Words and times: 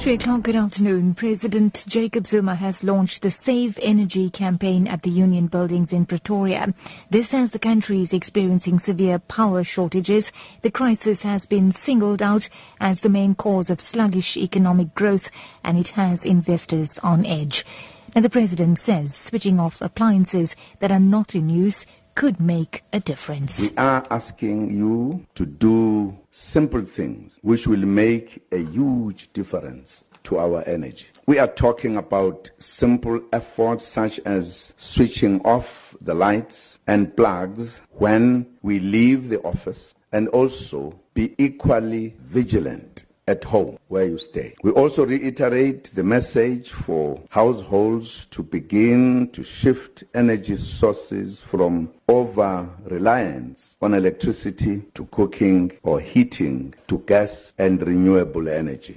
Three 0.00 0.14
o'clock, 0.14 0.44
good 0.44 0.56
afternoon. 0.56 1.14
President 1.14 1.84
Jacob 1.86 2.26
Zuma 2.26 2.54
has 2.54 2.82
launched 2.82 3.20
the 3.20 3.30
Save 3.30 3.78
Energy 3.82 4.30
campaign 4.30 4.88
at 4.88 5.02
the 5.02 5.10
Union 5.10 5.46
buildings 5.46 5.92
in 5.92 6.06
Pretoria. 6.06 6.72
This 7.10 7.34
as 7.34 7.50
the 7.50 7.58
country 7.58 8.00
is 8.00 8.14
experiencing 8.14 8.78
severe 8.78 9.18
power 9.18 9.62
shortages. 9.62 10.32
The 10.62 10.70
crisis 10.70 11.22
has 11.22 11.44
been 11.44 11.70
singled 11.70 12.22
out 12.22 12.48
as 12.80 13.00
the 13.00 13.10
main 13.10 13.34
cause 13.34 13.68
of 13.68 13.78
sluggish 13.78 14.38
economic 14.38 14.94
growth 14.94 15.30
and 15.62 15.76
it 15.76 15.90
has 15.90 16.24
investors 16.24 16.98
on 17.00 17.26
edge. 17.26 17.66
Now, 18.14 18.22
the 18.22 18.30
president 18.30 18.78
says 18.78 19.14
switching 19.14 19.60
off 19.60 19.82
appliances 19.82 20.56
that 20.78 20.90
are 20.90 20.98
not 20.98 21.34
in 21.34 21.50
use 21.50 21.84
could 22.14 22.40
make 22.40 22.82
a 22.92 23.00
difference. 23.00 23.70
We 23.70 23.76
are 23.76 24.06
asking 24.10 24.72
you 24.72 25.26
to 25.34 25.46
do 25.46 26.16
simple 26.30 26.82
things 26.82 27.38
which 27.42 27.66
will 27.66 27.86
make 27.86 28.42
a 28.52 28.58
huge 28.58 29.32
difference 29.32 30.04
to 30.24 30.38
our 30.38 30.62
energy. 30.66 31.06
We 31.26 31.38
are 31.38 31.48
talking 31.48 31.96
about 31.96 32.50
simple 32.58 33.20
efforts 33.32 33.86
such 33.86 34.20
as 34.20 34.74
switching 34.76 35.40
off 35.42 35.96
the 36.00 36.14
lights 36.14 36.80
and 36.86 37.16
plugs 37.16 37.80
when 37.90 38.46
we 38.62 38.80
leave 38.80 39.28
the 39.28 39.40
office 39.42 39.94
and 40.12 40.28
also 40.28 40.98
be 41.14 41.34
equally 41.38 42.14
vigilant 42.20 43.04
at 43.30 43.44
home 43.44 43.78
where 43.88 44.04
you 44.04 44.18
stay. 44.18 44.54
We 44.62 44.72
also 44.72 45.06
reiterate 45.06 45.84
the 45.94 46.02
message 46.02 46.70
for 46.70 47.22
households 47.30 48.26
to 48.26 48.42
begin 48.42 49.30
to 49.30 49.44
shift 49.44 50.04
energy 50.14 50.56
sources 50.56 51.40
from 51.40 51.92
over 52.08 52.68
reliance 52.84 53.76
on 53.80 53.94
electricity 53.94 54.82
to 54.94 55.06
cooking 55.06 55.72
or 55.82 56.00
heating 56.00 56.74
to 56.88 56.98
gas 57.06 57.52
and 57.56 57.80
renewable 57.80 58.48
energy. 58.48 58.96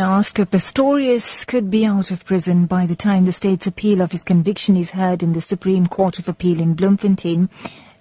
Oscar 0.00 0.46
Pistorius 0.46 1.46
could 1.46 1.70
be 1.70 1.86
out 1.86 2.10
of 2.10 2.24
prison 2.24 2.66
by 2.66 2.86
the 2.86 2.96
time 2.96 3.24
the 3.24 3.32
state's 3.32 3.66
appeal 3.66 4.00
of 4.00 4.10
his 4.10 4.24
conviction 4.24 4.76
is 4.76 4.90
heard 4.90 5.22
in 5.22 5.32
the 5.32 5.40
Supreme 5.40 5.86
Court 5.86 6.18
of 6.18 6.28
Appeal 6.28 6.60
in 6.60 6.74
Bloemfontein. 6.74 7.48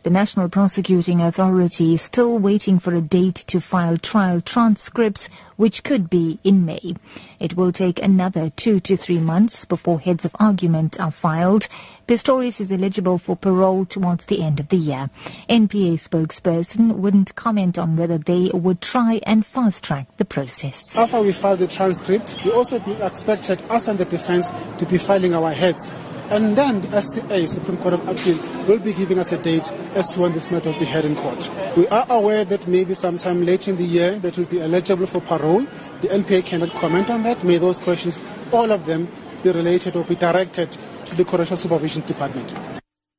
The 0.04 0.10
National 0.10 0.50
Prosecuting 0.50 1.22
Authority 1.22 1.94
is 1.94 2.02
still 2.02 2.40
waiting 2.40 2.80
for 2.80 2.96
a 2.96 3.02
date 3.02 3.36
to 3.36 3.62
file 3.62 4.00
trial 4.00 4.42
transcripts, 4.42 5.30
which 5.58 5.84
could 5.84 6.10
be 6.10 6.40
in 6.44 6.66
May. 6.66 6.96
It 7.40 7.56
will 7.56 7.72
take 7.72 8.02
another 8.02 8.50
two 8.50 8.80
to 8.80 8.98
three 8.98 9.20
months 9.20 9.64
before 9.64 10.00
heads 10.00 10.26
of 10.26 10.36
argument 10.40 11.00
are 11.00 11.12
filed. 11.12 11.68
Pistorius 12.08 12.60
is 12.60 12.72
eligible 12.72 13.20
for 13.20 13.36
parole 13.36 13.86
towards 13.86 14.26
the 14.26 14.42
end 14.42 14.60
of 14.60 14.70
the 14.70 14.78
year. 14.78 15.12
NPA 15.48 15.94
spokesperson 15.94 16.96
wouldn't 16.96 17.36
comment 17.36 17.78
on 17.78 17.96
whether 17.96 18.18
they 18.18 18.50
would 18.56 18.82
try 18.82 19.22
and 19.22 19.46
fast 19.46 19.84
track 19.84 20.08
the 20.18 20.26
process. 20.26 20.96
After 20.96 21.22
we 21.22 21.32
file 21.32 21.58
the 21.58 21.68
transcript, 21.68 22.40
we 22.44 22.52
also 22.52 22.82
expected, 23.04 23.62
us 23.70 23.88
and 23.88 24.00
the 24.00 24.06
defense, 24.06 24.52
to 24.80 24.86
be 24.88 24.98
filing 24.98 25.36
our 25.36 25.52
heads 25.52 25.94
and 26.32 26.56
then 26.56 26.82
the 26.82 27.02
SCA, 27.02 27.46
Supreme 27.46 27.78
Court 27.78 27.94
of 27.96 28.08
Appeal, 28.08 28.38
will 28.66 28.80
be 28.80 28.94
giving 28.94 29.20
us 29.20 29.34
a 29.34 29.38
date 29.38 29.70
as 29.96 30.14
to 30.14 30.22
when 30.22 30.32
this 30.32 30.50
matter 30.50 30.72
will 30.72 30.80
be 30.80 30.86
heard 30.86 31.04
in 31.04 31.16
court. 31.16 31.52
We 31.76 31.88
are 31.90 32.06
aware 32.10 32.46
that 32.46 32.68
maybe 32.68 32.94
sometime 32.94 33.46
later 33.46 33.72
in 33.72 33.78
the 33.78 33.84
year 33.84 34.18
that 34.20 34.38
will 34.38 34.46
be 34.46 34.62
eligible 34.62 35.06
for 35.06 35.20
parole. 35.20 35.62
The 36.02 36.08
NPA 36.08 36.46
cannot 36.46 36.72
comment 36.72 37.10
on 37.10 37.23
that. 37.23 37.44
May 37.44 37.58
those 37.58 37.80
questions, 37.80 38.23
all 38.52 38.72
of 38.72 38.86
them, 38.86 39.10
be 39.44 39.52
related 39.52 39.96
or 39.96 40.06
be 40.06 40.16
directed 40.16 40.72
to 41.06 41.16
the 41.16 41.26
Correctional 41.26 41.58
Supervision 41.58 42.04
Department. 42.04 42.54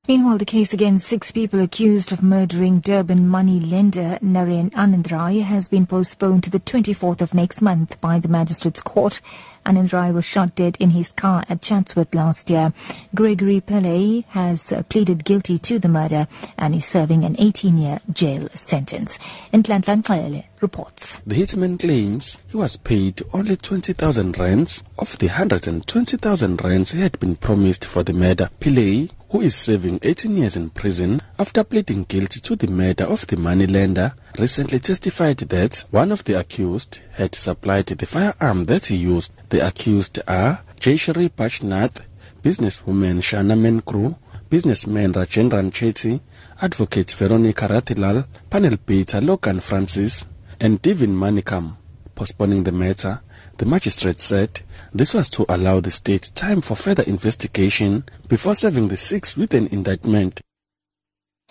Meanwhile, 0.09 0.39
the 0.39 0.45
case 0.45 0.75
against 0.75 1.07
six 1.07 1.31
people 1.31 1.61
accused 1.61 2.11
of 2.11 2.25
murdering 2.25 2.81
Durban 2.81 3.29
money 3.29 3.61
lender 3.61 4.19
Naren 4.21 4.71
Anandrai 4.71 5.45
has 5.45 5.69
been 5.69 5.87
postponed 5.87 6.43
to 6.43 6.51
the 6.51 6.59
24th 6.59 7.21
of 7.21 7.35
next 7.35 7.63
month 7.63 8.01
by 8.01 8.19
the 8.19 8.27
Magistrates 8.27 8.83
Court. 8.83 9.21
Anandrai 9.65 10.13
was 10.13 10.25
shot 10.25 10.55
dead 10.55 10.77
in 10.81 10.91
his 10.91 11.13
car 11.13 11.45
at 11.49 11.63
Chatsworth 11.63 12.15
last 12.15 12.51
year. 12.51 12.73
Gregory 13.15 13.61
Pillay 13.61 14.25
has 14.29 14.73
pleaded 14.89 15.25
guilty 15.25 15.59
to 15.59 15.79
the 15.79 15.89
murder 15.89 16.27
and 16.59 16.75
is 16.75 16.85
serving 16.85 17.25
an 17.25 17.37
18-year 17.37 18.01
jail 18.13 18.49
sentence. 18.55 19.19
Nhlanhla 19.53 20.03
Nxele 20.03 20.45
reports. 20.61 21.21
The 21.27 21.37
hitman 21.37 21.79
claims 21.79 22.39
he 22.49 22.57
was 22.57 22.77
paid 22.77 23.23
only 23.33 23.57
20,000 23.57 24.39
rands 24.39 24.85
of 24.99 25.19
the 25.19 25.27
120,000 25.27 26.63
rands 26.63 26.93
he 26.93 27.01
had 27.01 27.19
been 27.19 27.37
promised 27.37 27.85
for 27.85 28.03
the 28.03 28.13
murder. 28.13 28.51
Pillay 28.61 29.11
who 29.33 29.41
is 29.41 29.55
serving 29.57 29.99
18 30.03 30.37
years 30.37 30.57
in 30.57 30.69
prison 30.69 31.23
after 31.39 31.65
pleading 31.65 32.05
guilty 32.05 32.39
to 32.39 32.55
the 32.55 32.67
murder 32.67 33.05
of 33.05 33.27
the 33.29 33.37
moneylender, 33.37 34.13
recently 34.39 34.79
testified 34.79 35.39
that 35.39 35.85
one 35.91 36.11
of 36.11 36.25
the 36.25 36.39
accused 36.39 37.01
had 37.13 37.35
supplied 37.35 37.87
the 37.87 38.07
firearm 38.07 38.65
that 38.65 38.87
he 38.87 38.97
used. 38.97 39.33
The 39.51 39.67
accused 39.67 40.19
are 40.27 40.63
Jayshri 40.81 41.31
Bajnath, 41.31 42.01
businesswoman 42.43 43.21
Shana 43.21 43.57
Menkru, 43.59 44.17
businessman 44.49 45.13
Rajendran 45.13 45.71
Chetty, 45.71 46.21
advocate 46.61 47.13
Veronica 47.13 47.69
Rathilal, 47.69 48.27
panel 48.51 48.77
beater 48.85 49.21
Logan 49.21 49.61
Francis, 49.61 50.25
and 50.61 50.81
Divin 50.81 51.15
Manikam. 51.15 51.77
Postponing 52.15 52.63
the 52.65 52.73
matter, 52.73 53.21
the 53.59 53.67
magistrate 53.67 54.21
said 54.21 54.61
this 54.93 55.15
was 55.15 55.29
to 55.31 55.47
allow 55.49 55.81
the 55.81 55.91
state 55.91 56.31
time 56.35 56.61
for 56.61 56.75
further 56.75 57.03
investigation 57.05 58.05
before 58.29 58.55
serving 58.55 58.89
the 58.89 58.97
six 58.97 59.37
with 59.37 59.55
an 59.55 59.69
indictment. 59.69 60.41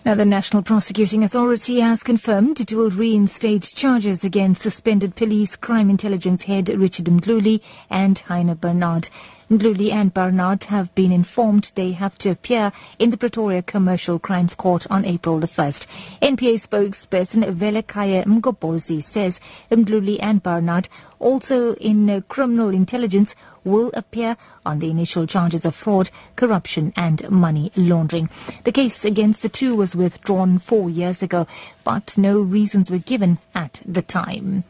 Now, 0.04 0.16
the 0.16 0.24
National 0.24 0.64
Prosecuting 0.64 1.22
Authority 1.22 1.78
has 1.78 2.02
confirmed 2.02 2.58
it 2.58 2.72
will 2.72 2.90
reinstate 2.90 3.62
charges 3.62 4.24
against 4.24 4.62
suspended 4.62 5.14
police 5.14 5.54
crime 5.54 5.88
intelligence 5.90 6.42
head 6.42 6.68
Richard 6.68 7.06
Mdluli 7.06 7.62
and 7.88 8.18
Heine 8.18 8.54
Barnard. 8.54 9.10
Mdluli 9.52 9.92
and 9.92 10.14
Barnard 10.14 10.64
have 10.64 10.94
been 10.94 11.12
informed 11.12 11.72
they 11.74 11.92
have 11.92 12.16
to 12.16 12.30
appear 12.30 12.72
in 12.98 13.10
the 13.10 13.18
Pretoria 13.18 13.60
Commercial 13.60 14.18
Crimes 14.18 14.54
Court 14.54 14.86
on 14.88 15.04
April 15.04 15.40
the 15.40 15.46
1st. 15.46 15.86
NPA 16.22 16.54
spokesperson 16.54 17.44
Velekaya 17.54 18.24
Mgobozi 18.24 19.02
says 19.02 19.40
Mdluli 19.70 20.18
and 20.22 20.42
Barnard, 20.42 20.88
also 21.18 21.74
in 21.74 22.08
uh, 22.08 22.22
criminal 22.28 22.70
intelligence, 22.70 23.34
will 23.62 23.90
appear 23.92 24.38
on 24.64 24.78
the 24.78 24.88
initial 24.88 25.26
charges 25.26 25.66
of 25.66 25.74
fraud, 25.74 26.08
corruption 26.34 26.94
and 26.96 27.30
money 27.30 27.70
laundering. 27.76 28.30
The 28.64 28.72
case 28.72 29.04
against 29.04 29.42
the 29.42 29.50
two 29.50 29.76
was 29.76 29.94
withdrawn 29.94 30.60
four 30.60 30.88
years 30.88 31.22
ago, 31.22 31.46
but 31.84 32.16
no 32.16 32.40
reasons 32.40 32.90
were 32.90 32.96
given 32.96 33.36
at 33.54 33.82
the 33.84 34.00
time. 34.00 34.64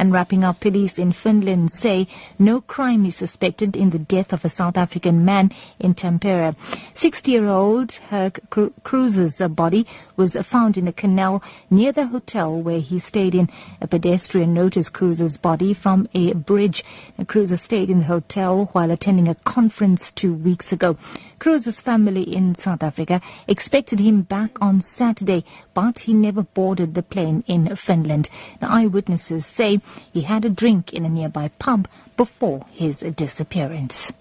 And 0.00 0.14
wrapping 0.14 0.44
up, 0.44 0.60
police 0.60 0.98
in 0.98 1.12
Finland 1.12 1.70
say 1.70 2.08
no 2.38 2.62
crime 2.62 3.04
is 3.04 3.16
suspected 3.16 3.76
in 3.76 3.90
the 3.90 3.98
death 3.98 4.32
of 4.32 4.46
a 4.46 4.48
South 4.48 4.78
African 4.78 5.26
man 5.26 5.52
in 5.78 5.92
Tampere. 5.92 6.56
60-year-old 6.94 7.92
Herc 8.08 8.40
Cruz's 8.82 9.42
body 9.50 9.86
was 10.16 10.36
found 10.36 10.78
in 10.78 10.88
a 10.88 10.92
canal 10.92 11.42
near 11.68 11.92
the 11.92 12.06
hotel 12.06 12.56
where 12.56 12.80
he 12.80 12.98
stayed 12.98 13.34
in. 13.34 13.50
A 13.82 13.86
pedestrian 13.86 14.54
noticed 14.54 14.94
Cruz's 14.94 15.36
body 15.36 15.74
from 15.74 16.08
a 16.14 16.32
bridge. 16.32 16.82
Cruz 17.26 17.60
stayed 17.60 17.90
in 17.90 17.98
the 17.98 18.04
hotel 18.06 18.70
while 18.72 18.90
attending 18.90 19.28
a 19.28 19.34
conference 19.34 20.10
two 20.12 20.32
weeks 20.32 20.72
ago. 20.72 20.96
Cruz's 21.38 21.82
family 21.82 22.22
in 22.22 22.54
South 22.54 22.82
Africa 22.82 23.20
expected 23.46 23.98
him 23.98 24.22
back 24.22 24.62
on 24.62 24.80
Saturday, 24.80 25.44
but 25.74 26.00
he 26.00 26.14
never 26.14 26.42
boarded 26.42 26.94
the 26.94 27.02
plane 27.02 27.44
in 27.46 27.76
Finland. 27.76 28.30
Eyewitnesses 28.62 29.44
say 29.44 29.80
he 30.12 30.22
had 30.22 30.44
a 30.44 30.50
drink 30.50 30.92
in 30.92 31.04
a 31.04 31.08
nearby 31.08 31.48
pub 31.58 31.88
before 32.16 32.66
his 32.72 33.00
disappearance. 33.00 34.12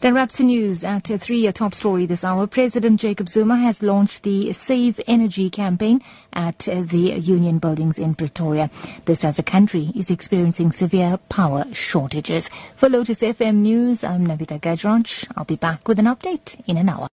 Then 0.00 0.14
wraps 0.14 0.36
the 0.36 0.44
news 0.44 0.84
at 0.84 1.06
3, 1.06 1.46
a 1.46 1.52
top 1.52 1.72
story 1.74 2.04
this 2.04 2.22
hour. 2.22 2.46
President 2.46 3.00
Jacob 3.00 3.30
Zuma 3.30 3.56
has 3.56 3.82
launched 3.82 4.24
the 4.24 4.52
Save 4.52 5.00
Energy 5.06 5.48
campaign 5.48 6.02
at 6.34 6.58
the 6.58 7.14
Union 7.18 7.58
buildings 7.58 7.98
in 7.98 8.14
Pretoria. 8.14 8.68
This 9.06 9.24
as 9.24 9.36
the 9.36 9.42
country 9.42 9.92
is 9.96 10.10
experiencing 10.10 10.70
severe 10.70 11.16
power 11.30 11.64
shortages. 11.72 12.50
For 12.76 12.90
Lotus 12.90 13.20
FM 13.20 13.56
News, 13.56 14.04
I'm 14.04 14.26
Navitha 14.26 14.60
Gajraj. 14.60 15.28
I'll 15.34 15.44
be 15.44 15.56
back 15.56 15.88
with 15.88 15.98
an 15.98 16.04
update 16.04 16.62
in 16.66 16.76
an 16.76 16.90
hour. 16.90 17.04